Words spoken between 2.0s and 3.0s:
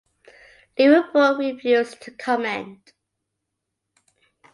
to comment.